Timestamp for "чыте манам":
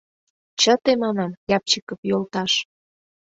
0.59-1.31